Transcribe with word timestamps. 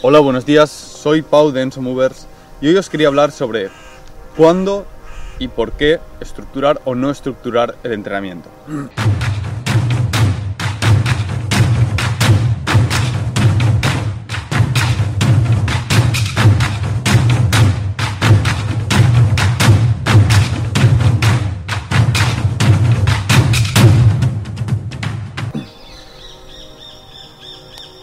Hola, 0.00 0.20
buenos 0.20 0.46
días. 0.46 0.70
Soy 0.70 1.22
Pau 1.22 1.50
de 1.50 1.60
Enso 1.60 1.82
Movers 1.82 2.28
y 2.60 2.68
hoy 2.68 2.76
os 2.76 2.88
quería 2.88 3.08
hablar 3.08 3.32
sobre 3.32 3.68
cuándo 4.36 4.86
y 5.40 5.48
por 5.48 5.72
qué 5.72 5.98
estructurar 6.20 6.80
o 6.84 6.94
no 6.94 7.10
estructurar 7.10 7.74
el 7.82 7.94
entrenamiento. 7.94 8.48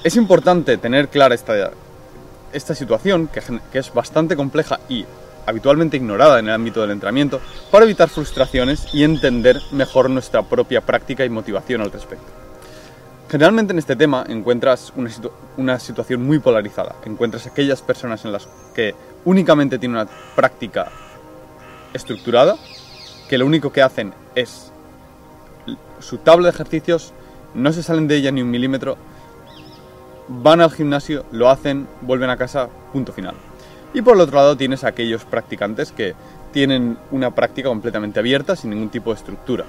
Es 0.04 0.18
importante 0.18 0.78
tener 0.78 1.08
clara 1.08 1.34
esta, 1.34 1.54
esta 2.56 2.74
situación, 2.74 3.28
que, 3.28 3.42
es 3.78 3.94
bastante 3.94 4.36
compleja 4.36 4.80
y 4.88 5.06
habitualmente 5.46 5.98
ignorada 5.98 6.40
en 6.40 6.48
el 6.48 6.54
ámbito 6.54 6.82
del 6.82 6.92
entrenamiento, 6.92 7.42
para 7.70 7.86
evitar 7.86 8.10
frustraciones 8.10 8.88
y 8.94 9.04
entender 9.04 9.62
mejor 9.72 10.10
nuestra 10.10 10.42
propia 10.42 10.82
práctica 10.82 11.26
y 11.26 11.30
motivación 11.30 11.82
al 11.82 11.92
respecto. 11.92 12.26
Generalmente 13.30 13.74
en 13.74 13.80
este 13.80 13.96
tema 13.96 14.24
encuentras 14.28 14.94
una, 14.96 15.10
una, 15.58 15.80
situación 15.80 16.24
muy 16.24 16.40
polarizada. 16.40 16.96
Encuentras 17.06 17.46
aquellas 17.48 17.82
personas 17.82 18.24
en 18.24 18.32
las 18.32 18.48
que 18.74 18.96
únicamente 19.26 19.78
tienen 19.78 19.98
una 19.98 20.10
práctica 20.36 20.92
estructurada, 21.94 22.56
que 23.28 23.38
lo 23.38 23.46
único 23.46 23.72
que 23.72 23.82
hacen 23.82 24.14
es 24.36 24.72
su 26.00 26.20
tabla 26.20 26.46
de 26.46 26.54
ejercicios, 26.54 27.14
no 27.54 27.74
se 27.74 27.84
salen 27.84 28.08
de 28.08 28.18
ella 28.18 28.32
ni 28.32 28.42
un 28.42 28.52
milímetro, 28.52 28.98
van 30.28 30.62
al 30.62 30.72
gimnasio, 30.72 31.26
lo 31.32 31.50
hacen, 31.50 31.88
vuelven 32.02 32.30
a 32.30 32.38
casa, 32.38 32.70
punto 32.92 33.14
final. 33.14 33.36
Y 33.94 34.02
por 34.02 34.16
el 34.16 34.22
otro 34.22 34.36
lado 34.36 34.58
tienes 34.58 34.84
a 34.84 34.90
aquellos 34.90 35.24
practicantes 35.24 35.92
que 35.92 36.16
tienen 36.52 36.98
una 37.12 37.32
práctica 37.32 37.70
completamente 37.70 38.20
abierta 38.20 38.56
sin 38.56 38.72
ningún 38.72 38.90
tipo 38.90 39.12
de 39.12 39.18
estructura. 39.18 39.66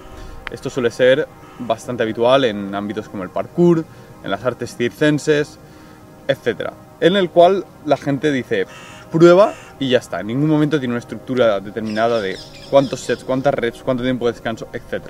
Esto 0.51 0.71
suele 0.71 0.91
ser 0.91 1.27
bastante 1.59 2.03
habitual 2.03 2.45
en 2.45 2.75
ámbitos 2.75 3.09
como 3.09 3.23
el 3.23 3.31
parkour, 3.31 3.85
en 4.23 4.31
las 4.31 4.45
artes 4.45 4.77
circenses, 4.77 5.59
etc. 6.29 6.70
En 7.01 7.17
el 7.17 7.31
cual 7.31 7.65
la 7.85 7.97
gente 7.97 8.33
dice, 8.33 8.67
prueba 9.11 9.53
y 9.79 9.89
ya 9.91 9.98
está. 9.98 10.20
En 10.20 10.29
ningún 10.29 10.48
momento 10.48 10.79
tiene 10.79 10.93
una 10.95 11.01
estructura 11.01 11.61
determinada 11.61 12.20
de 12.20 12.37
cuántos 12.70 13.01
sets, 13.01 13.25
cuántas 13.25 13.55
reps, 13.55 13.83
cuánto 13.83 14.03
tiempo 14.03 14.27
de 14.27 14.33
descanso, 14.33 14.69
etc. 14.73 15.07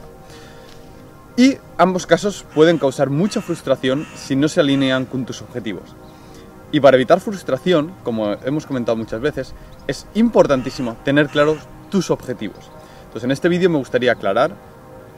Y 1.36 1.58
ambos 1.76 2.06
casos 2.06 2.44
pueden 2.54 2.78
causar 2.78 3.10
mucha 3.10 3.42
frustración 3.42 4.06
si 4.14 4.36
no 4.36 4.48
se 4.48 4.60
alinean 4.60 5.04
con 5.04 5.26
tus 5.26 5.42
objetivos. 5.42 5.94
Y 6.72 6.80
para 6.80 6.96
evitar 6.96 7.20
frustración, 7.20 7.92
como 8.02 8.32
hemos 8.44 8.66
comentado 8.66 8.96
muchas 8.96 9.20
veces, 9.20 9.54
es 9.86 10.06
importantísimo 10.14 10.96
tener 11.04 11.28
claros 11.28 11.58
tus 11.90 12.10
objetivos. 12.10 12.70
Entonces 13.04 13.24
en 13.24 13.32
este 13.32 13.48
vídeo 13.48 13.70
me 13.70 13.78
gustaría 13.78 14.12
aclarar 14.12 14.52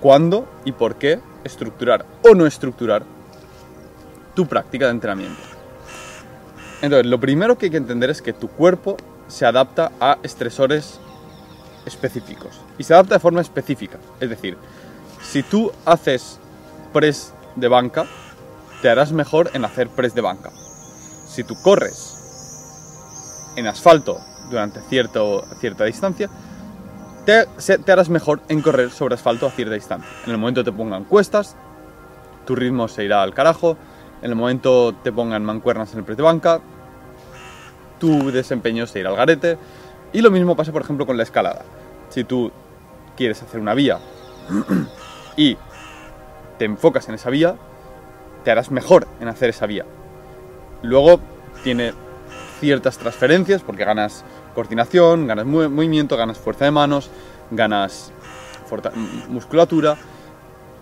cuándo 0.00 0.48
y 0.64 0.72
por 0.72 0.96
qué 0.96 1.20
estructurar 1.44 2.04
o 2.22 2.34
no 2.34 2.46
estructurar 2.46 3.04
tu 4.34 4.46
práctica 4.46 4.86
de 4.86 4.92
entrenamiento. 4.92 5.40
Entonces, 6.80 7.06
lo 7.06 7.18
primero 7.18 7.58
que 7.58 7.66
hay 7.66 7.70
que 7.70 7.76
entender 7.76 8.10
es 8.10 8.22
que 8.22 8.32
tu 8.32 8.48
cuerpo 8.48 8.96
se 9.26 9.46
adapta 9.46 9.90
a 10.00 10.18
estresores 10.22 11.00
específicos 11.86 12.60
y 12.78 12.84
se 12.84 12.94
adapta 12.94 13.14
de 13.14 13.20
forma 13.20 13.40
específica. 13.40 13.98
Es 14.20 14.30
decir, 14.30 14.56
si 15.30 15.42
tú 15.42 15.70
haces 15.84 16.40
press 16.92 17.34
de 17.54 17.68
banca, 17.68 18.06
te 18.80 18.88
harás 18.88 19.12
mejor 19.12 19.50
en 19.52 19.64
hacer 19.64 19.88
press 19.88 20.14
de 20.14 20.22
banca. 20.22 20.50
Si 21.26 21.44
tú 21.44 21.54
corres 21.62 23.52
en 23.56 23.66
asfalto 23.66 24.20
durante 24.48 24.80
cierta 24.80 25.84
distancia, 25.84 26.30
te, 27.26 27.46
te, 27.78 27.92
harás 27.92 28.08
mejor 28.08 28.40
en 28.48 28.62
correr 28.62 28.90
sobre 28.90 29.16
asfalto 29.16 29.46
a 29.46 29.50
cierta 29.50 29.74
distancia. 29.74 30.10
En 30.24 30.30
el 30.30 30.38
momento 30.38 30.64
te 30.64 30.72
pongan 30.72 31.04
cuestas, 31.04 31.56
tu 32.46 32.56
ritmo 32.56 32.88
se 32.88 33.04
irá 33.04 33.22
al 33.22 33.34
carajo. 33.34 33.76
En 34.22 34.30
el 34.30 34.36
momento 34.36 34.94
te 34.94 35.12
pongan 35.12 35.44
mancuernas 35.44 35.92
en 35.92 35.98
el 35.98 36.04
press 36.04 36.16
de 36.16 36.22
banca, 36.22 36.60
tu 38.00 38.32
desempeño 38.32 38.86
se 38.86 39.00
irá 39.00 39.10
al 39.10 39.16
garete. 39.16 39.58
Y 40.14 40.22
lo 40.22 40.30
mismo 40.30 40.56
pasa, 40.56 40.72
por 40.72 40.80
ejemplo, 40.80 41.04
con 41.04 41.18
la 41.18 41.22
escalada. 41.22 41.66
Si 42.08 42.24
tú 42.24 42.50
quieres 43.14 43.42
hacer 43.42 43.60
una 43.60 43.74
vía 43.74 43.98
y 45.38 45.56
te 46.58 46.64
enfocas 46.64 47.08
en 47.08 47.14
esa 47.14 47.30
vía, 47.30 47.54
te 48.44 48.50
harás 48.50 48.72
mejor 48.72 49.06
en 49.20 49.28
hacer 49.28 49.48
esa 49.50 49.66
vía. 49.66 49.86
Luego 50.82 51.20
tiene 51.62 51.94
ciertas 52.58 52.98
transferencias 52.98 53.62
porque 53.62 53.84
ganas 53.84 54.24
coordinación, 54.54 55.28
ganas 55.28 55.46
movimiento, 55.46 56.16
ganas 56.16 56.38
fuerza 56.38 56.64
de 56.64 56.72
manos, 56.72 57.08
ganas 57.52 58.12
musculatura, 59.28 59.96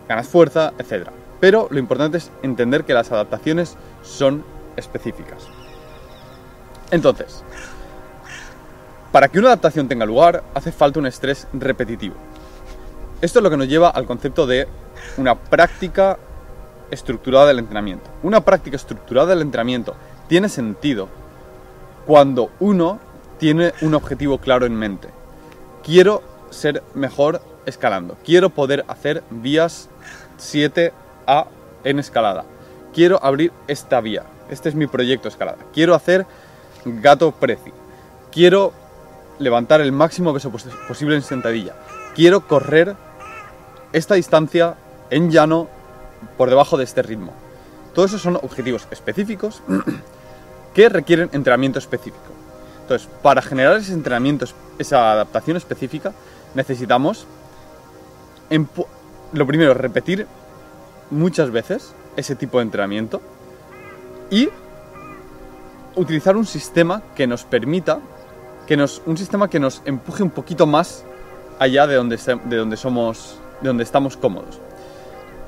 ganas 0.09 0.27
fuerza, 0.27 0.73
etc. 0.79 1.11
Pero 1.39 1.69
lo 1.71 1.79
importante 1.79 2.17
es 2.17 2.31
entender 2.43 2.85
que 2.85 2.95
las 2.95 3.13
adaptaciones 3.13 3.77
son 4.03 4.43
específicas. 4.77 5.49
Entonces, 6.91 7.45
para 9.13 9.29
que 9.29 9.39
una 9.39 9.49
adaptación 9.49 9.87
tenga 9.87 10.07
lugar, 10.07 10.43
hace 10.55 10.73
falta 10.73 10.99
un 10.99 11.07
estrés 11.07 11.47
repetitivo. 11.53 12.15
Esto 13.23 13.39
es 13.39 13.43
lo 13.43 13.51
que 13.51 13.57
nos 13.57 13.69
lleva 13.69 13.89
al 13.89 14.05
concepto 14.05 14.47
de 14.47 14.69
una 15.17 15.35
práctica 15.35 16.19
estructurada 16.91 17.47
del 17.47 17.59
entrenamiento. 17.59 18.11
Una 18.23 18.43
práctica 18.43 18.77
estructurada 18.77 19.29
del 19.29 19.41
entrenamiento 19.41 19.95
tiene 20.29 20.51
sentido 20.51 21.09
cuando 22.07 22.51
uno 22.61 23.01
tiene 23.39 23.73
un 23.81 23.95
objetivo 23.95 24.39
claro 24.39 24.67
en 24.67 24.75
mente. 24.77 25.09
Quiero 25.83 26.23
ser 26.51 26.83
mejor 26.95 27.41
escalando. 27.65 28.19
Quiero 28.23 28.51
poder 28.51 28.85
hacer 28.87 29.23
vías 29.31 29.89
7A 30.39 31.47
en 31.85 31.99
escalada. 31.99 32.45
Quiero 32.93 33.19
abrir 33.25 33.51
esta 33.67 34.01
vía. 34.03 34.25
Este 34.51 34.69
es 34.69 34.75
mi 34.75 34.87
proyecto 34.87 35.29
escalada. 35.29 35.59
Quiero 35.73 35.95
hacer 35.95 36.27
gato 36.85 37.33
preci. 37.33 37.73
Quiero 38.31 38.75
levantar 39.39 39.81
el 39.81 39.93
máximo 39.93 40.35
peso 40.35 40.53
posible 40.87 41.17
en 41.17 41.23
sentadilla. 41.23 41.75
Quiero 42.15 42.47
correr 42.47 42.97
esta 43.97 44.15
distancia 44.15 44.75
en 45.09 45.31
llano 45.31 45.69
por 46.37 46.51
debajo 46.51 46.77
de 46.77 46.85
este 46.85 47.01
ritmo. 47.03 47.33
Todos 47.95 48.11
esos 48.11 48.23
son 48.23 48.37
objetivos 48.37 48.87
específicos 48.91 49.63
que 50.75 50.91
requieren 50.91 51.31
entrenamiento 51.33 51.79
específico. 51.79 52.19
Entonces, 52.83 53.09
para 53.23 53.41
generar 53.41 53.79
ese 53.79 53.95
entrenamiento, 53.95 54.45
esa 54.79 55.13
adaptación 55.13 55.57
específica, 55.57 56.13
necesitamos, 56.55 57.27
lo 59.33 59.47
primero, 59.47 59.73
repetir 59.73 60.27
muchas 61.11 61.51
veces 61.51 61.95
ese 62.17 62.37
tipo 62.37 62.59
de 62.59 62.65
entrenamiento 62.65 63.23
y 64.31 64.51
utilizar 65.95 66.37
un 66.37 66.45
sistema 66.45 67.03
que 67.15 67.27
nos 67.27 67.45
permita, 67.45 68.01
que 68.67 68.77
nos, 68.77 69.01
un 69.07 69.17
sistema 69.17 69.49
que 69.49 69.59
nos 69.59 69.81
empuje 69.87 70.23
un 70.23 70.31
poquito 70.31 70.67
más 70.67 71.03
allá 71.59 71.87
de 71.87 71.95
donde, 71.95 72.19
de 72.45 72.57
donde 72.57 72.77
somos 72.77 73.41
donde 73.63 73.85
estamos 73.85 74.17
cómodos. 74.17 74.61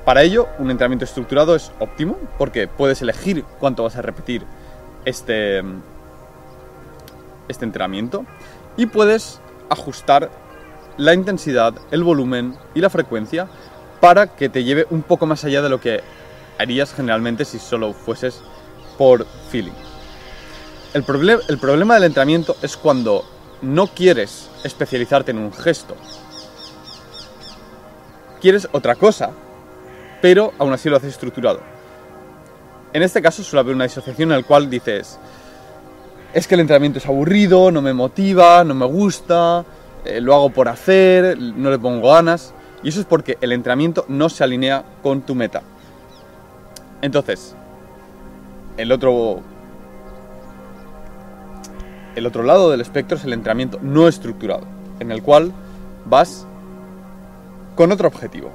Para 0.05 0.23
ello, 0.23 0.47
un 0.57 0.71
entrenamiento 0.71 1.05
estructurado 1.05 1.55
es 1.55 1.71
óptimo 1.79 2.17
porque 2.37 2.67
puedes 2.67 3.01
elegir 3.01 3.43
cuánto 3.59 3.83
vas 3.83 3.95
a 3.95 4.01
repetir 4.01 4.43
este, 5.05 5.61
este 7.47 7.65
entrenamiento 7.65 8.25
y 8.77 8.87
puedes 8.87 9.39
ajustar 9.69 10.31
la 10.97 11.13
intensidad, 11.13 11.75
el 11.91 12.03
volumen 12.03 12.55
y 12.73 12.81
la 12.81 12.89
frecuencia 12.89 13.47
para 13.99 14.27
que 14.27 14.49
te 14.49 14.63
lleve 14.63 14.87
un 14.89 15.03
poco 15.03 15.25
más 15.25 15.43
allá 15.45 15.61
de 15.61 15.69
lo 15.69 15.79
que 15.79 16.01
harías 16.57 16.93
generalmente 16.93 17.45
si 17.45 17.59
solo 17.59 17.93
fueses 17.93 18.41
por 18.97 19.25
feeling. 19.49 19.73
El, 20.93 21.05
el 21.47 21.57
problema 21.59 21.95
del 21.95 22.05
entrenamiento 22.05 22.55
es 22.61 22.75
cuando 22.77 23.23
no 23.61 23.87
quieres 23.87 24.49
especializarte 24.63 25.31
en 25.31 25.37
un 25.37 25.53
gesto 25.53 25.95
quieres 28.39 28.67
otra 28.71 28.95
cosa, 28.95 29.31
pero 30.21 30.53
aún 30.57 30.73
así 30.73 30.89
lo 30.89 30.97
haces 30.97 31.13
estructurado. 31.13 31.61
En 32.93 33.03
este 33.03 33.21
caso 33.21 33.43
suele 33.43 33.61
haber 33.61 33.75
una 33.75 33.83
disociación 33.83 34.31
en 34.31 34.37
la 34.37 34.43
cual 34.43 34.69
dices, 34.69 35.19
es 36.33 36.47
que 36.47 36.55
el 36.55 36.61
entrenamiento 36.61 36.99
es 36.99 37.05
aburrido, 37.05 37.71
no 37.71 37.81
me 37.81 37.93
motiva, 37.93 38.63
no 38.63 38.73
me 38.73 38.85
gusta, 38.85 39.65
eh, 40.05 40.21
lo 40.21 40.33
hago 40.33 40.49
por 40.49 40.67
hacer, 40.67 41.37
no 41.37 41.69
le 41.69 41.79
pongo 41.79 42.09
ganas. 42.09 42.53
Y 42.81 42.89
eso 42.89 42.99
es 43.01 43.05
porque 43.05 43.37
el 43.41 43.51
entrenamiento 43.51 44.05
no 44.07 44.29
se 44.29 44.43
alinea 44.43 44.83
con 45.03 45.21
tu 45.21 45.35
meta. 45.35 45.61
Entonces, 47.01 47.55
el 48.77 48.91
otro, 48.91 49.41
el 52.15 52.25
otro 52.25 52.43
lado 52.43 52.71
del 52.71 52.81
espectro 52.81 53.17
es 53.17 53.23
el 53.23 53.33
entrenamiento 53.33 53.79
no 53.81 54.07
estructurado, 54.07 54.63
en 54.99 55.11
el 55.11 55.21
cual 55.21 55.51
vas 56.05 56.47
con 57.79 57.93
otro 57.93 58.09
objetivo, 58.09 58.51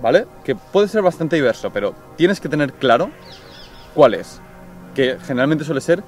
¿vale? 0.00 0.26
Que 0.44 0.56
puede 0.56 0.88
ser 0.88 1.02
bastante 1.02 1.36
diverso, 1.36 1.68
pero 1.74 1.94
tienes 2.16 2.40
que 2.40 2.48
tener 2.48 2.72
claro 2.72 3.10
cuál 3.94 4.14
es, 4.14 4.40
que 4.94 5.18
generalmente 5.26 5.62
suele 5.62 5.82
ser 5.82 6.02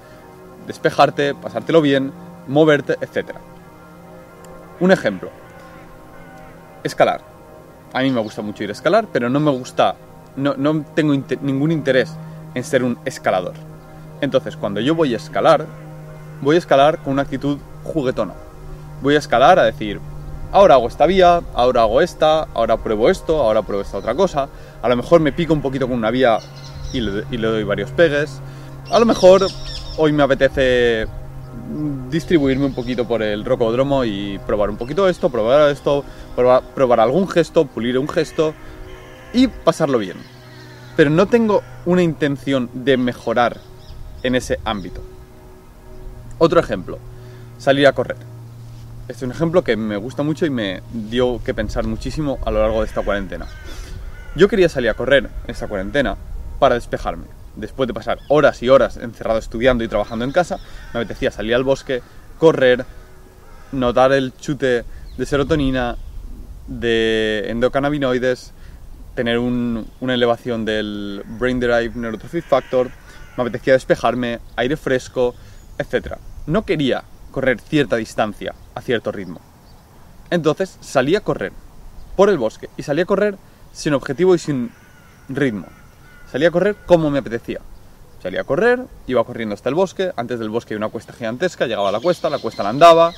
despejarte, 0.66 1.34
pasártelo 1.34 1.82
bien, 1.82 2.10
moverte, 2.48 2.96
etc. 3.02 3.32
Un 4.80 4.92
ejemplo. 4.92 5.28
Escalar. 6.82 7.20
A 7.92 8.00
mí 8.00 8.10
me 8.10 8.22
gusta 8.22 8.40
mucho 8.40 8.64
ir 8.64 8.70
a 8.70 8.72
escalar, 8.72 9.08
pero 9.12 9.28
no 9.28 9.38
me 9.38 9.50
gusta, 9.50 9.96
no, 10.34 10.54
no 10.56 10.86
tengo 10.94 11.12
ningún 11.42 11.70
interés 11.70 12.16
en 12.54 12.64
ser 12.64 12.82
un 12.82 12.98
escalador. 13.04 13.56
Entonces, 14.22 14.56
cuando 14.56 14.80
yo 14.80 14.94
voy 14.94 15.12
a 15.12 15.18
escalar, 15.18 15.66
voy 16.40 16.56
a 16.56 16.60
escalar 16.60 16.96
con 16.96 17.12
una 17.12 17.22
actitud 17.22 17.58
juguetona. 17.84 18.32
Voy 19.02 19.16
a 19.16 19.18
escalar 19.18 19.58
a 19.58 19.64
decir, 19.64 20.00
ahora 20.52 20.74
hago 20.74 20.86
esta 20.86 21.06
vía, 21.06 21.42
ahora 21.54 21.82
hago 21.82 22.00
esta, 22.00 22.46
ahora 22.54 22.76
pruebo 22.76 23.10
esto, 23.10 23.40
ahora 23.40 23.62
pruebo 23.62 23.82
esta 23.82 23.98
otra 23.98 24.14
cosa. 24.14 24.48
A 24.82 24.88
lo 24.88 24.96
mejor 24.96 25.20
me 25.20 25.32
pico 25.32 25.52
un 25.52 25.62
poquito 25.62 25.88
con 25.88 25.96
una 25.96 26.10
vía 26.10 26.38
y 26.92 27.00
le, 27.00 27.48
doy 27.48 27.64
varios 27.64 27.90
pegues. 27.90 28.40
A 28.90 28.98
lo 28.98 29.06
mejor 29.06 29.46
hoy 29.96 30.12
me 30.12 30.22
apetece 30.22 31.06
distribuirme 32.10 32.66
un 32.66 32.74
poquito 32.74 33.08
por 33.08 33.22
el 33.22 33.44
rocódromo 33.44 34.04
y 34.04 34.38
probar 34.46 34.70
un 34.70 34.76
poquito 34.76 35.08
esto, 35.08 35.30
probar 35.30 35.70
esto, 35.70 36.04
probar, 36.36 36.62
probar, 36.74 37.00
algún 37.00 37.28
gesto, 37.28 37.66
pulir 37.66 37.98
un 37.98 38.08
gesto 38.08 38.52
y 39.32 39.48
pasarlo 39.48 39.98
bien. 39.98 40.18
Pero 40.96 41.08
no 41.08 41.26
tengo 41.26 41.62
una 41.86 42.02
intención 42.02 42.68
de 42.74 42.98
mejorar 42.98 43.56
en 44.22 44.34
ese 44.34 44.58
ámbito. 44.64 45.00
Otro 46.38 46.60
ejemplo, 46.60 46.98
salir 47.56 47.86
a 47.86 47.92
correr. 47.92 48.31
Es 49.12 49.20
un 49.20 49.30
ejemplo 49.30 49.62
que 49.62 49.76
me 49.76 49.98
gusta 49.98 50.22
mucho 50.22 50.46
y 50.46 50.50
me 50.50 50.82
dio 50.90 51.38
que 51.44 51.52
pensar 51.52 51.86
muchísimo 51.86 52.38
a 52.46 52.50
lo 52.50 52.60
largo 52.60 52.80
de 52.80 52.86
esta 52.86 53.02
cuarentena. 53.02 53.46
Yo 54.36 54.48
quería 54.48 54.70
salir 54.70 54.88
a 54.88 54.94
correr 54.94 55.28
esta 55.46 55.68
cuarentena 55.68 56.16
para 56.58 56.76
despejarme. 56.76 57.26
Después 57.54 57.86
de 57.86 57.92
pasar 57.92 58.20
horas 58.28 58.62
y 58.62 58.70
horas 58.70 58.96
encerrado 58.96 59.38
estudiando 59.38 59.84
y 59.84 59.88
trabajando 59.88 60.24
en 60.24 60.32
casa, 60.32 60.58
me 60.94 61.00
apetecía 61.00 61.30
salir 61.30 61.54
al 61.54 61.62
bosque, 61.62 62.00
correr, 62.38 62.86
notar 63.72 64.12
el 64.12 64.34
chute 64.34 64.82
de 65.18 65.26
serotonina, 65.26 65.98
de 66.66 67.50
endocannabinoides, 67.50 68.54
tener 69.14 69.38
una 69.38 70.14
elevación 70.14 70.64
del 70.64 71.22
Brain 71.38 71.60
Derived 71.60 71.96
Neurotrophic 71.96 72.46
Factor, 72.46 72.88
me 73.36 73.42
apetecía 73.42 73.74
despejarme, 73.74 74.38
aire 74.56 74.78
fresco, 74.78 75.34
etc. 75.76 76.14
No 76.46 76.64
quería 76.64 77.04
correr 77.30 77.60
cierta 77.60 77.96
distancia 77.96 78.54
a 78.74 78.80
cierto 78.80 79.12
ritmo. 79.12 79.40
Entonces 80.30 80.78
salí 80.80 81.16
a 81.16 81.20
correr 81.20 81.52
por 82.16 82.28
el 82.28 82.38
bosque 82.38 82.68
y 82.76 82.82
salí 82.82 83.02
a 83.02 83.06
correr 83.06 83.36
sin 83.72 83.94
objetivo 83.94 84.34
y 84.34 84.38
sin 84.38 84.72
ritmo. 85.28 85.66
Salí 86.30 86.46
a 86.46 86.50
correr 86.50 86.76
como 86.86 87.10
me 87.10 87.18
apetecía. 87.18 87.60
Salí 88.22 88.38
a 88.38 88.44
correr, 88.44 88.86
iba 89.08 89.24
corriendo 89.24 89.54
hasta 89.54 89.68
el 89.68 89.74
bosque, 89.74 90.12
antes 90.16 90.38
del 90.38 90.48
bosque 90.48 90.74
hay 90.74 90.78
una 90.78 90.88
cuesta 90.88 91.12
gigantesca, 91.12 91.66
llegaba 91.66 91.88
a 91.88 91.92
la 91.92 91.98
cuesta, 91.98 92.30
la 92.30 92.38
cuesta 92.38 92.62
la 92.62 92.68
andaba, 92.68 93.12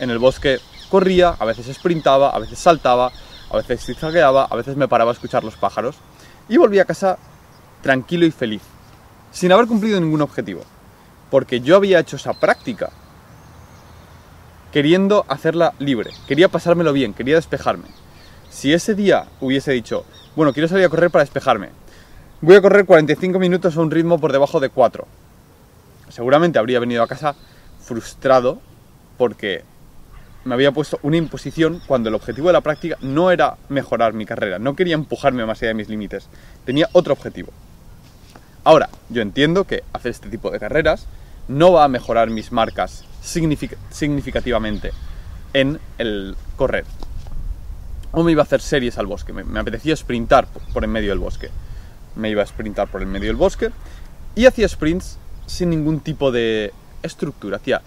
en 0.00 0.10
el 0.10 0.18
bosque 0.18 0.58
corría, 0.90 1.36
a 1.38 1.44
veces 1.44 1.74
sprintaba, 1.76 2.30
a 2.30 2.38
veces 2.40 2.58
saltaba, 2.58 3.12
a 3.50 3.56
veces 3.56 3.84
zigzagueaba, 3.84 4.44
a 4.50 4.56
veces 4.56 4.76
me 4.76 4.88
paraba 4.88 5.12
a 5.12 5.14
escuchar 5.14 5.44
los 5.44 5.56
pájaros 5.56 5.96
y 6.48 6.56
volví 6.56 6.80
a 6.80 6.84
casa 6.84 7.18
tranquilo 7.82 8.26
y 8.26 8.32
feliz, 8.32 8.62
sin 9.30 9.52
haber 9.52 9.66
cumplido 9.66 10.00
ningún 10.00 10.22
objetivo, 10.22 10.62
porque 11.30 11.60
yo 11.60 11.76
había 11.76 12.00
hecho 12.00 12.16
esa 12.16 12.32
práctica 12.32 12.90
queriendo 14.72 15.24
hacerla 15.28 15.74
libre, 15.78 16.10
quería 16.26 16.48
pasármelo 16.48 16.92
bien, 16.92 17.14
quería 17.14 17.36
despejarme. 17.36 17.88
Si 18.50 18.72
ese 18.72 18.94
día 18.94 19.26
hubiese 19.40 19.72
dicho, 19.72 20.04
bueno, 20.36 20.52
quiero 20.52 20.68
salir 20.68 20.84
a 20.84 20.88
correr 20.88 21.10
para 21.10 21.24
despejarme, 21.24 21.70
voy 22.40 22.56
a 22.56 22.62
correr 22.62 22.86
45 22.86 23.38
minutos 23.38 23.76
a 23.76 23.80
un 23.80 23.90
ritmo 23.90 24.18
por 24.18 24.32
debajo 24.32 24.60
de 24.60 24.68
4, 24.68 25.06
seguramente 26.08 26.58
habría 26.58 26.80
venido 26.80 27.02
a 27.02 27.08
casa 27.08 27.34
frustrado 27.80 28.60
porque 29.16 29.64
me 30.44 30.54
había 30.54 30.72
puesto 30.72 30.98
una 31.02 31.16
imposición 31.16 31.80
cuando 31.86 32.08
el 32.08 32.14
objetivo 32.14 32.48
de 32.48 32.54
la 32.54 32.60
práctica 32.60 32.96
no 33.00 33.30
era 33.30 33.56
mejorar 33.68 34.12
mi 34.12 34.24
carrera, 34.24 34.58
no 34.58 34.76
quería 34.76 34.94
empujarme 34.94 35.44
más 35.44 35.60
allá 35.60 35.68
de 35.68 35.74
mis 35.74 35.88
límites, 35.88 36.28
tenía 36.64 36.88
otro 36.92 37.12
objetivo. 37.12 37.52
Ahora, 38.64 38.88
yo 39.08 39.22
entiendo 39.22 39.64
que 39.64 39.82
hacer 39.92 40.10
este 40.10 40.28
tipo 40.28 40.50
de 40.50 40.58
carreras 40.58 41.06
no 41.48 41.72
va 41.72 41.84
a 41.84 41.88
mejorar 41.88 42.30
mis 42.30 42.52
marcas 42.52 43.04
significativamente 43.22 44.92
en 45.54 45.80
el 45.98 46.36
correr. 46.56 46.84
O 48.12 48.22
me 48.22 48.32
iba 48.32 48.42
a 48.42 48.44
hacer 48.44 48.60
series 48.60 48.98
al 48.98 49.06
bosque, 49.06 49.32
me, 49.32 49.58
apetecía 49.58 49.96
sprintar 49.96 50.48
por 50.72 50.84
en 50.84 50.90
medio 50.90 51.10
del 51.10 51.18
bosque. 51.18 51.50
Me 52.16 52.30
iba 52.30 52.42
a 52.42 52.46
sprintar 52.46 52.88
por 52.88 53.02
en 53.02 53.10
medio 53.10 53.28
del 53.28 53.36
bosque 53.36 53.70
y 54.34 54.46
hacía 54.46 54.68
sprints 54.68 55.18
sin 55.46 55.70
ningún 55.70 56.00
tipo 56.00 56.30
de 56.30 56.72
estructura. 57.02 57.56
Hacía 57.56 57.82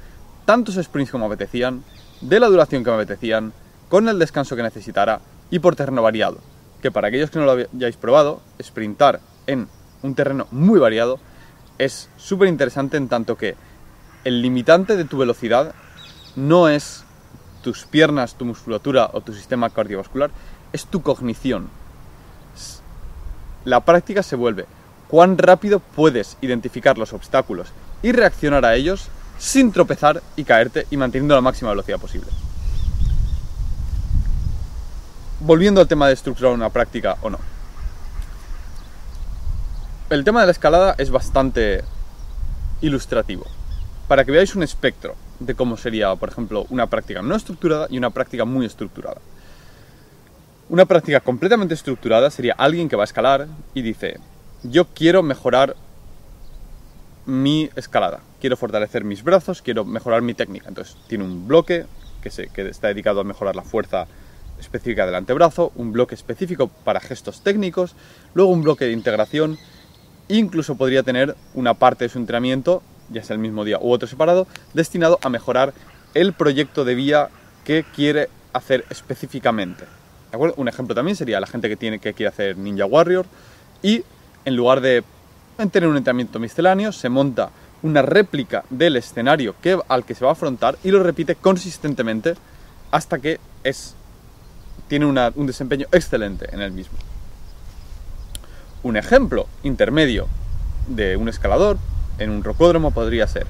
tantos 0.46 0.76
sprints 0.76 1.12
como 1.12 1.26
apetecían, 1.26 1.84
de 2.22 2.40
la 2.40 2.48
duración 2.48 2.84
que 2.84 2.90
me 2.92 2.98
apetecían, 2.98 3.54
con 3.90 4.08
el 4.08 4.20
descanso 4.20 4.56
que 4.56 4.64
necesitara 4.64 5.22
y 5.50 5.60
por 5.60 5.76
terreno 5.76 6.02
variado. 6.02 6.40
Que 6.82 6.92
para 6.92 7.08
aquellos 7.08 7.30
que 7.30 7.40
no 7.40 7.46
lo 7.46 7.52
hayáis 7.52 7.98
probado, 7.98 8.42
sprintar 8.62 9.20
en 9.48 9.68
un 10.02 10.16
terreno 10.16 10.48
muy 10.52 10.80
variado 10.80 11.20
es 11.86 12.10
súper 12.16 12.48
interesante 12.48 12.98
en 12.98 13.08
tanto 13.08 13.36
que 13.36 13.56
el 14.24 14.44
limitante 14.44 14.96
de 14.96 15.06
tu 15.06 15.18
velocidad 15.18 15.74
no 16.36 16.70
es 16.70 17.04
tus 17.64 17.86
piernas, 17.86 18.36
tu 18.36 18.46
musculatura 18.46 19.10
o 19.14 19.22
tu 19.22 19.34
sistema 19.34 19.72
cardiovascular, 19.72 20.30
es 20.74 20.86
tu 20.86 21.02
cognición. 21.02 21.70
La 23.66 23.80
práctica 23.80 24.22
se 24.22 24.36
vuelve 24.36 24.68
cuán 25.08 25.40
rápido 25.40 25.80
puedes 25.80 26.38
identificar 26.42 27.00
los 27.00 27.14
obstáculos 27.14 27.70
y 28.04 28.12
reaccionar 28.12 28.64
a 28.64 28.76
ellos 28.76 29.10
sin 29.40 29.72
tropezar 29.72 30.22
y 30.36 30.44
caerte 30.44 30.86
y 30.92 30.98
manteniendo 30.98 31.34
la 31.34 31.42
máxima 31.42 31.72
velocidad 31.72 32.00
posible. 32.00 32.28
Volviendo 35.40 35.82
al 35.82 35.88
tema 35.88 36.08
de 36.08 36.14
estructurar 36.14 36.54
una 36.54 36.70
práctica 36.70 37.18
o 37.24 37.32
no. 37.32 37.51
El 40.12 40.26
tema 40.26 40.42
de 40.42 40.48
la 40.48 40.52
escalada 40.52 40.94
es 40.98 41.10
bastante 41.10 41.86
ilustrativo 42.82 43.46
para 44.10 44.26
que 44.26 44.32
veáis 44.34 44.56
un 44.56 44.62
espectro 44.62 45.16
de 45.40 45.56
cómo 45.56 45.78
sería, 45.78 46.14
por 46.18 46.28
ejemplo, 46.28 46.66
una 46.70 46.88
práctica 46.88 47.22
no 47.22 47.34
estructurada 47.34 47.88
y 47.90 47.98
una 47.98 48.10
práctica 48.10 48.44
muy 48.44 48.66
estructurada. 48.66 49.22
Una 50.68 50.86
práctica 50.86 51.22
completamente 51.22 51.76
estructurada 51.76 52.30
sería 52.30 52.56
alguien 52.58 52.90
que 52.90 52.98
va 52.98 53.04
a 53.04 53.06
escalar 53.06 53.48
y 53.74 53.84
dice, 53.84 54.20
yo 54.64 54.86
quiero 54.94 55.24
mejorar 55.24 55.78
mi 57.26 57.70
escalada, 57.78 58.20
quiero 58.42 58.58
fortalecer 58.58 59.06
mis 59.06 59.24
brazos, 59.24 59.62
quiero 59.62 59.86
mejorar 59.86 60.22
mi 60.24 60.34
técnica. 60.34 60.68
Entonces 60.68 60.98
tiene 61.08 61.24
un 61.24 61.48
bloque 61.48 61.86
que, 62.22 62.32
se, 62.32 62.50
que 62.50 62.68
está 62.68 62.90
dedicado 62.90 63.22
a 63.22 63.24
mejorar 63.24 63.56
la 63.56 63.64
fuerza 63.64 64.08
específica 64.60 65.06
del 65.06 65.16
antebrazo, 65.16 65.72
un 65.76 65.94
bloque 65.94 66.16
específico 66.16 66.68
para 66.68 67.00
gestos 67.00 67.44
técnicos, 67.44 67.96
luego 68.34 68.52
un 68.52 68.62
bloque 68.62 68.84
de 68.84 68.92
integración, 68.92 69.58
incluso 70.38 70.76
podría 70.76 71.04
tener 71.04 71.36
una 71.54 71.74
parte 71.74 72.06
de 72.06 72.10
su 72.10 72.20
entrenamiento 72.20 72.82
ya 73.12 73.24
sea 73.24 73.36
el 73.36 73.40
mismo 73.40 73.64
día 73.64 73.78
u 73.80 73.92
otro 73.92 74.08
separado, 74.08 74.48
destinado 74.74 75.20
a 75.22 75.30
mejorar 75.30 75.74
el 76.14 76.34
proyecto 76.34 76.86
de 76.86 76.96
vía 76.96 77.30
que 77.64 77.84
quiere 77.96 78.30
hacer 78.54 78.86
específicamente. 78.90 79.86
Un 80.56 80.68
ejemplo 80.68 80.96
también 80.96 81.16
sería 81.16 81.40
la 81.40 81.48
gente 81.48 81.68
que, 81.68 81.76
tiene, 81.76 82.00
que 82.00 82.14
quiere 82.14 82.30
hacer 82.30 82.58
Ninja 82.58 82.86
Warrior 82.86 83.26
y 83.84 84.04
en 84.46 84.56
lugar 84.56 84.82
de 84.82 85.04
tener 85.72 85.90
un 85.90 85.98
entrenamiento 85.98 86.40
misceláneo, 86.40 86.92
se 86.92 87.10
monta 87.10 87.50
una 87.84 88.02
réplica 88.02 88.64
del 88.70 88.96
escenario 88.96 89.56
que, 89.62 89.78
al 89.88 90.06
que 90.06 90.16
se 90.16 90.24
va 90.24 90.32
a 90.32 90.34
afrontar 90.34 90.78
y 90.84 90.92
lo 90.92 91.04
repite 91.04 91.36
consistentemente 91.36 92.36
hasta 92.92 93.20
que 93.20 93.40
es, 93.64 93.96
tiene 94.88 95.06
un 95.06 95.48
desempeño 95.48 95.88
excelente 95.92 96.48
en 96.52 96.62
el 96.62 96.72
mismo. 96.72 96.98
Un 98.84 98.98
ejemplo 98.98 99.48
intermedio 99.64 100.28
de 100.88 101.18
un 101.18 101.30
escalador 101.30 101.78
en 102.18 102.30
un 102.30 102.44
rocódromo 102.44 102.92
podría 102.92 103.28
ser. 103.28 103.48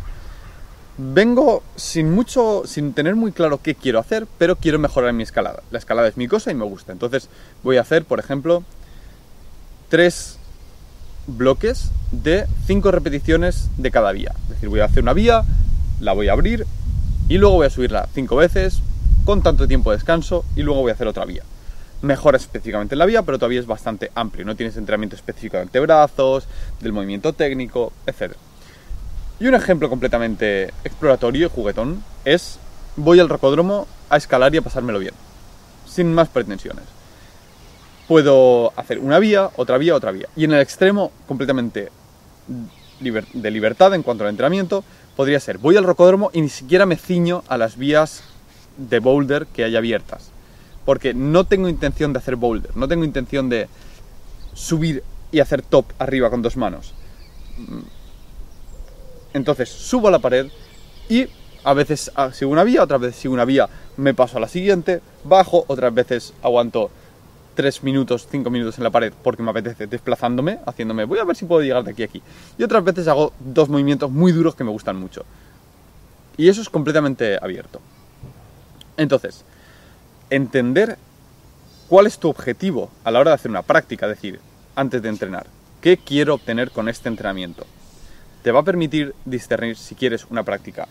Vengo 0.97 1.63
sin 1.75 2.11
mucho, 2.11 2.63
sin 2.65 2.93
tener 2.93 3.15
muy 3.15 3.31
claro 3.31 3.59
qué 3.61 3.75
quiero 3.75 3.99
hacer, 3.99 4.27
pero 4.37 4.55
quiero 4.55 4.77
mejorar 4.77 5.13
mi 5.13 5.23
escalada. 5.23 5.63
La 5.71 5.79
escalada 5.79 6.07
es 6.07 6.17
mi 6.17 6.27
cosa 6.27 6.51
y 6.51 6.55
me 6.55 6.65
gusta. 6.65 6.91
Entonces 6.91 7.29
voy 7.63 7.77
a 7.77 7.81
hacer, 7.81 8.03
por 8.03 8.19
ejemplo, 8.19 8.63
tres 9.89 10.37
bloques 11.27 11.91
de 12.11 12.45
cinco 12.65 12.91
repeticiones 12.91 13.69
de 13.77 13.91
cada 13.91 14.11
vía. 14.11 14.33
Es 14.43 14.49
decir, 14.49 14.69
voy 14.69 14.81
a 14.81 14.85
hacer 14.85 15.03
una 15.03 15.13
vía, 15.13 15.43
la 15.99 16.13
voy 16.13 16.27
a 16.27 16.33
abrir 16.33 16.65
y 17.29 17.37
luego 17.37 17.55
voy 17.55 17.67
a 17.67 17.69
subirla 17.69 18.09
cinco 18.13 18.35
veces 18.35 18.81
con 19.25 19.41
tanto 19.41 19.67
tiempo 19.67 19.91
de 19.91 19.97
descanso 19.97 20.43
y 20.55 20.63
luego 20.63 20.81
voy 20.81 20.91
a 20.91 20.93
hacer 20.93 21.07
otra 21.07 21.25
vía. 21.25 21.43
Mejora 22.01 22.37
específicamente 22.37 22.95
en 22.95 22.99
la 22.99 23.05
vía, 23.05 23.21
pero 23.21 23.37
todavía 23.37 23.59
es 23.59 23.67
bastante 23.67 24.11
amplio. 24.15 24.45
No 24.45 24.55
tienes 24.55 24.77
entrenamiento 24.77 25.15
específico 25.15 25.57
de 25.57 25.63
antebrazos, 25.63 26.47
del 26.79 26.93
movimiento 26.93 27.33
técnico, 27.33 27.93
etc. 28.07 28.33
Y 29.39 29.47
un 29.47 29.55
ejemplo 29.55 29.89
completamente 29.89 30.73
exploratorio 30.83 31.47
y 31.47 31.49
juguetón 31.49 32.03
es 32.25 32.59
voy 32.95 33.19
al 33.19 33.29
rocódromo 33.29 33.87
a 34.09 34.17
escalar 34.17 34.53
y 34.53 34.57
a 34.57 34.61
pasármelo 34.61 34.99
bien, 34.99 35.13
sin 35.87 36.13
más 36.13 36.27
pretensiones. 36.27 36.83
Puedo 38.07 38.73
hacer 38.75 38.99
una 38.99 39.19
vía, 39.19 39.49
otra 39.55 39.77
vía, 39.77 39.95
otra 39.95 40.11
vía. 40.11 40.27
Y 40.35 40.43
en 40.43 40.53
el 40.53 40.61
extremo 40.61 41.11
completamente 41.27 41.91
de 42.99 43.51
libertad 43.51 43.93
en 43.93 44.03
cuanto 44.03 44.23
al 44.23 44.29
entrenamiento, 44.29 44.83
podría 45.15 45.39
ser, 45.39 45.57
voy 45.57 45.77
al 45.77 45.83
rocódromo 45.83 46.29
y 46.33 46.41
ni 46.41 46.49
siquiera 46.49 46.85
me 46.85 46.97
ciño 46.97 47.43
a 47.47 47.57
las 47.57 47.77
vías 47.77 48.23
de 48.77 48.99
boulder 48.99 49.47
que 49.47 49.63
hay 49.63 49.75
abiertas. 49.75 50.30
Porque 50.85 51.13
no 51.13 51.45
tengo 51.45 51.69
intención 51.69 52.13
de 52.13 52.19
hacer 52.19 52.35
boulder, 52.35 52.75
no 52.75 52.87
tengo 52.87 53.03
intención 53.03 53.49
de 53.49 53.67
subir 54.53 55.03
y 55.31 55.39
hacer 55.39 55.61
top 55.61 55.85
arriba 55.99 56.29
con 56.29 56.41
dos 56.41 56.57
manos. 56.57 56.93
Entonces 59.33 59.69
subo 59.69 60.07
a 60.07 60.11
la 60.11 60.19
pared 60.19 60.47
y 61.07 61.27
a 61.63 61.73
veces 61.73 62.11
sigo 62.33 62.51
una 62.51 62.63
vía, 62.63 62.83
otras 62.83 63.01
veces 63.01 63.21
sigo 63.21 63.33
una 63.33 63.45
vía, 63.45 63.69
me 63.97 64.13
paso 64.13 64.37
a 64.37 64.41
la 64.41 64.47
siguiente, 64.47 65.01
bajo, 65.23 65.63
otras 65.67 65.93
veces 65.93 66.33
aguanto 66.41 66.89
3 67.55 67.83
minutos, 67.83 68.27
5 68.29 68.49
minutos 68.49 68.77
en 68.77 68.83
la 68.83 68.89
pared 68.89 69.13
porque 69.23 69.43
me 69.43 69.51
apetece 69.51 69.87
desplazándome, 69.87 70.59
haciéndome, 70.65 71.05
voy 71.05 71.19
a 71.19 71.23
ver 71.23 71.35
si 71.35 71.45
puedo 71.45 71.61
llegar 71.61 71.83
de 71.83 71.91
aquí 71.91 72.03
a 72.03 72.05
aquí. 72.05 72.21
Y 72.57 72.63
otras 72.63 72.83
veces 72.83 73.07
hago 73.07 73.33
dos 73.39 73.69
movimientos 73.69 74.09
muy 74.09 74.31
duros 74.31 74.55
que 74.55 74.63
me 74.63 74.71
gustan 74.71 74.95
mucho. 74.97 75.23
Y 76.37 76.49
eso 76.49 76.61
es 76.61 76.69
completamente 76.69 77.37
abierto. 77.41 77.81
Entonces, 78.97 79.43
entender 80.31 80.97
cuál 81.87 82.07
es 82.07 82.17
tu 82.17 82.29
objetivo 82.29 82.89
a 83.03 83.11
la 83.11 83.19
hora 83.19 83.31
de 83.31 83.35
hacer 83.35 83.51
una 83.51 83.61
práctica, 83.61 84.07
es 84.07 84.15
decir, 84.15 84.39
antes 84.75 85.01
de 85.01 85.09
entrenar. 85.09 85.45
¿Qué 85.81 85.97
quiero 85.97 86.33
obtener 86.33 86.71
con 86.71 86.89
este 86.89 87.09
entrenamiento? 87.09 87.67
Te 88.41 88.51
va 88.51 88.61
a 88.61 88.63
permitir 88.63 89.13
discernir 89.25 89.77
si 89.77 89.93
quieres 89.93 90.25
una 90.29 90.43
práctica 90.43 90.87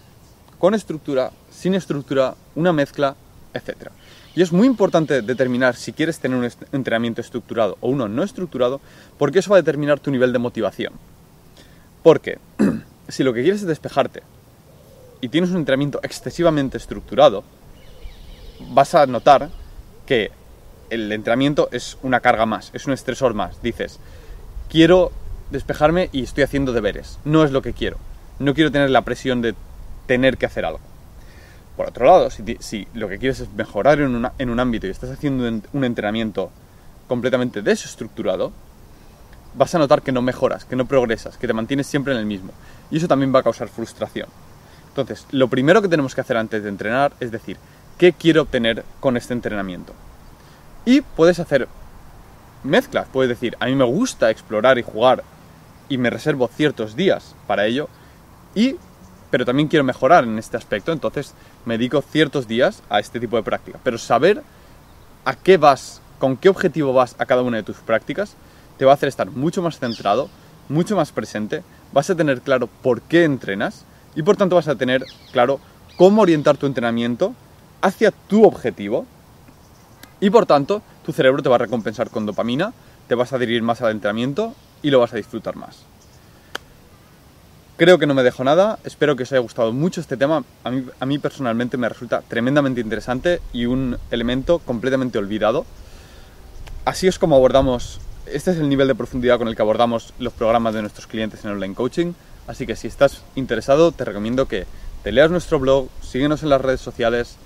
con 0.59 0.75
estructura, 0.75 1.33
sin 1.51 1.75
estructura, 1.75 2.35
una 2.55 2.73
mezcla, 2.73 3.17
etc. 3.55 3.89
Y 4.35 4.43
es 4.43 4.53
muy 4.53 4.67
importante 4.67 5.23
determinar 5.23 5.75
si 5.75 5.95
quieres 5.95 6.21
tener 6.21 6.37
un 6.37 6.49
entrenamiento 6.73 7.23
estructurado 7.23 7.79
o 7.81 7.89
uno 7.89 8.09
no 8.09 8.23
estructurado, 8.23 8.81
porque 9.17 9.39
eso 9.39 9.51
va 9.51 9.57
a 9.57 9.63
determinar 9.63 10.01
tu 10.01 10.11
nivel 10.11 10.35
de 10.35 10.39
motivación. 10.39 10.93
Porque 12.03 12.39
si 13.09 13.25
lo 13.25 13.33
que 13.33 13.43
quieres 13.43 13.63
es 13.63 13.69
despejarte 13.69 14.23
y 15.23 15.31
tienes 15.31 15.51
un 15.51 15.57
entrenamiento 15.57 15.99
excesivamente 16.03 16.77
estructurado, 16.77 17.43
vas 18.69 18.95
a 18.95 19.07
notar 19.07 19.49
que 20.07 20.31
el 20.91 21.11
entrenamiento 21.13 21.69
es 21.73 21.99
una 22.03 22.21
carga 22.21 22.47
más, 22.47 22.71
es 22.75 22.87
un 22.87 22.93
estresor 22.93 23.35
más. 23.35 23.63
Dices, 23.63 23.99
quiero 24.69 25.13
despejarme 25.51 26.09
y 26.13 26.23
estoy 26.23 26.45
haciendo 26.45 26.73
deberes. 26.73 27.19
No 27.25 27.45
es 27.45 27.53
lo 27.53 27.63
que 27.63 27.73
quiero. 27.73 27.97
No 28.39 28.55
quiero 28.55 28.73
tener 28.73 28.91
la 28.91 29.03
presión 29.03 29.43
de 29.43 29.55
tener 30.07 30.37
que 30.37 30.47
hacer 30.47 30.65
algo. 30.65 30.81
Por 31.77 31.89
otro 31.89 32.07
lado, 32.07 32.29
si, 32.31 32.89
lo 32.95 33.09
que 33.09 33.19
quieres 33.19 33.41
es 33.41 33.53
mejorar 33.53 34.01
en, 34.01 34.29
en, 34.39 34.51
un 34.51 34.61
ámbito 34.61 34.87
y 34.87 34.91
estás 34.91 35.11
haciendo 35.11 35.49
un 35.73 35.85
entrenamiento 35.85 36.51
completamente 37.09 37.63
desestructurado, 37.63 38.53
vas 39.55 39.75
a 39.75 39.79
notar 39.79 40.03
que 40.03 40.13
no 40.13 40.23
mejoras, 40.23 40.65
que 40.65 40.77
no 40.77 40.87
progresas, 40.87 41.37
que 41.37 41.47
te 41.47 41.53
mantienes 41.53 41.87
siempre 41.87 42.13
en 42.13 42.19
el 42.19 42.27
mismo. 42.27 42.53
Y 42.91 42.99
eso 42.99 43.09
también 43.09 43.35
va 43.35 43.41
a 43.41 43.43
causar 43.43 43.69
frustración. 43.69 44.29
Entonces, 44.89 45.27
lo 45.31 45.49
primero 45.49 45.81
que 45.81 45.89
tenemos 45.89 46.15
que 46.15 46.21
hacer 46.21 46.37
antes 46.37 46.63
de 46.63 46.69
entrenar 46.69 47.13
es 47.21 47.31
decir, 47.31 47.57
¿qué 48.01 48.15
quiero 48.15 48.41
obtener 48.41 48.83
con 48.99 49.19
este 49.19 49.35
entrenamiento? 49.35 49.93
Y 50.87 51.03
puedes 51.03 51.39
hacer 51.39 51.69
mezclas, 52.65 53.07
puedes 53.13 53.29
decir, 53.29 53.59
a 53.61 53.67
mí 53.67 53.75
me 53.75 53.85
gusta 53.85 54.31
explorar 54.31 54.79
y 54.79 54.83
jugar 54.83 55.23
y 55.91 55.99
me 55.99 56.09
reservo 56.09 56.49
ciertos 56.49 56.97
días 56.97 57.35
para 57.47 57.67
ello, 57.67 57.91
y 58.55 58.77
pero 59.31 59.45
también 59.45 59.69
quiero 59.69 59.85
mejorar 59.85 60.25
en 60.25 60.39
este 60.39 60.57
aspecto, 60.57 60.93
entonces 60.93 61.35
me 61.67 61.77
dedico 61.77 62.01
ciertos 62.01 62.49
días 62.49 62.83
a 62.89 63.01
este 63.01 63.21
tipo 63.21 63.37
de 63.37 63.43
práctica. 63.43 63.79
Pero 63.85 63.99
saber 63.99 64.43
a 65.27 65.35
qué 65.35 65.59
vas, 65.59 66.01
con 66.19 66.39
qué 66.39 66.49
objetivo 66.49 66.95
vas 66.95 67.15
a 67.19 67.27
cada 67.27 67.43
una 67.43 67.59
de 67.59 67.65
tus 67.65 67.77
prácticas, 67.77 68.35
te 68.79 68.87
va 68.87 68.93
a 68.93 68.95
hacer 68.95 69.11
estar 69.11 69.31
mucho 69.31 69.61
más 69.61 69.79
centrado, 69.79 70.31
mucho 70.71 70.97
más 70.97 71.13
presente, 71.13 71.63
vas 71.93 72.09
a 72.09 72.17
tener 72.17 72.41
claro 72.41 72.67
por 72.67 73.03
qué 73.03 73.25
entrenas 73.25 73.85
y 74.17 74.23
por 74.23 74.39
tanto 74.39 74.57
vas 74.57 74.69
a 74.69 74.77
tener 74.77 75.05
claro 75.33 75.61
cómo 75.99 76.23
orientar 76.23 76.57
tu 76.57 76.65
entrenamiento 76.65 77.35
hacia 77.81 78.11
tu 78.11 78.45
objetivo 78.45 79.07
y 80.21 80.31
por 80.31 80.47
tanto 80.47 80.83
tu 81.05 81.13
cerebro 81.13 81.43
te 81.43 81.49
va 81.49 81.57
a 81.57 81.59
recompensar 81.59 82.11
con 82.11 82.27
dopamina, 82.27 82.73
te 83.09 83.15
vas 83.15 83.33
a 83.33 83.39
dirigir 83.39 83.63
más 83.63 83.81
al 83.83 83.93
entrenamiento 83.93 84.55
y 84.83 84.91
lo 84.91 85.01
vas 85.01 85.13
a 85.13 85.17
disfrutar 85.17 85.57
más. 85.57 85.85
Creo 87.77 87.99
que 87.99 88.07
no 88.07 88.13
me 88.13 88.23
dejo 88.23 88.45
nada, 88.45 88.79
espero 88.85 89.17
que 89.17 89.23
os 89.23 89.33
haya 89.33 89.41
gustado 89.41 89.73
mucho 89.73 90.03
este 90.03 90.19
tema. 90.19 90.45
A 90.65 90.71
mí, 90.71 90.85
a 91.01 91.07
mí 91.07 91.19
personalmente 91.19 91.79
me 91.79 91.89
resulta 91.89 92.21
tremendamente 92.21 92.83
interesante 92.83 93.41
y 93.55 93.65
un 93.65 93.97
elemento 94.11 94.59
completamente 94.59 95.17
olvidado. 95.19 95.65
Así 96.85 97.09
es 97.09 97.19
como 97.19 97.37
abordamos, 97.37 98.01
este 98.27 98.51
es 98.51 98.59
el 98.59 98.69
nivel 98.69 98.89
de 98.89 98.95
profundidad 98.95 99.39
con 99.39 99.49
el 99.49 99.57
que 99.57 99.63
abordamos 99.63 100.13
los 100.19 100.35
programas 100.35 100.75
de 100.75 100.83
nuestros 100.83 101.07
clientes 101.07 101.43
en 101.45 101.53
online 101.53 101.75
coaching. 101.75 102.13
Así 102.47 102.67
que 102.67 102.77
si 102.77 102.87
estás 102.87 103.23
interesado, 103.35 103.93
te 103.93 104.05
recomiendo 104.05 104.47
que 104.47 104.67
te 105.03 105.13
leas 105.13 105.31
nuestro 105.31 105.59
blog, 105.59 105.89
síguenos 106.03 106.43
en 106.43 106.51
las 106.51 106.61
redes 106.61 106.81
sociales 106.81 107.37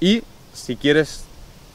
y 0.00 0.22
si 0.52 0.76
quieres 0.76 1.24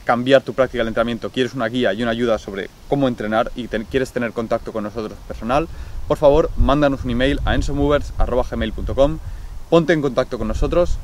cambiar 0.05 0.41
tu 0.41 0.53
práctica 0.53 0.83
de 0.83 0.87
entrenamiento, 0.87 1.29
quieres 1.29 1.53
una 1.53 1.67
guía 1.67 1.93
y 1.93 2.01
una 2.01 2.11
ayuda 2.11 2.39
sobre 2.39 2.69
cómo 2.87 3.07
entrenar 3.07 3.51
y 3.55 3.67
quieres 3.67 4.11
tener 4.11 4.31
contacto 4.31 4.71
con 4.71 4.83
nosotros 4.83 5.17
personal, 5.27 5.67
por 6.07 6.17
favor, 6.17 6.49
mándanos 6.57 7.03
un 7.03 7.11
email 7.11 7.39
a 7.45 7.53
ensomovers.gmail.com, 7.53 9.19
ponte 9.69 9.93
en 9.93 10.01
contacto 10.01 10.39
con 10.39 10.47
nosotros 10.47 10.97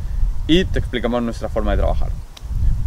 y 0.48 0.66
te 0.66 0.80
explicamos 0.80 1.22
nuestra 1.22 1.50
forma 1.50 1.72
de 1.72 1.78
trabajar. 1.78 2.10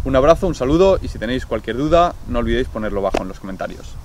Un 0.03 0.15
abrazo, 0.15 0.47
un 0.47 0.55
saludo 0.55 0.99
y 1.01 1.07
si 1.07 1.19
tenéis 1.19 1.45
cualquier 1.45 1.77
duda, 1.77 2.15
no 2.27 2.39
olvidéis 2.39 2.67
ponerlo 2.67 3.01
bajo 3.01 3.21
en 3.21 3.29
los 3.29 3.39
comentarios. 3.39 3.95